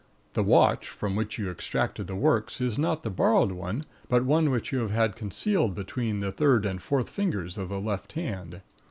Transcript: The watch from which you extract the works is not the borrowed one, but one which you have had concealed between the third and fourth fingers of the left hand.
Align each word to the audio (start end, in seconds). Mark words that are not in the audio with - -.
The 0.33 0.41
watch 0.41 0.87
from 0.89 1.15
which 1.15 1.37
you 1.37 1.51
extract 1.51 2.03
the 2.07 2.15
works 2.15 2.59
is 2.59 2.79
not 2.79 3.03
the 3.03 3.11
borrowed 3.11 3.51
one, 3.51 3.83
but 4.09 4.25
one 4.25 4.49
which 4.49 4.71
you 4.71 4.79
have 4.79 4.89
had 4.89 5.15
concealed 5.15 5.75
between 5.75 6.21
the 6.21 6.31
third 6.31 6.65
and 6.65 6.81
fourth 6.81 7.07
fingers 7.11 7.55
of 7.55 7.69
the 7.69 7.79
left 7.79 8.13
hand. 8.13 8.61